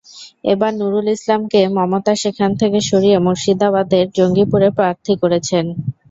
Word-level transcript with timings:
এবার 0.43 0.71
নুরুল 0.75 1.07
ইসলামকে 1.11 1.59
মমতা 1.75 2.13
সেখান 2.23 2.51
থেকে 2.61 2.79
সরিয়ে 2.89 3.17
মুর্শিদাবাদের 3.25 4.05
জঙ্গিপুরে 4.17 4.67
প্রার্থী 4.77 5.13
করেছেন। 5.21 5.65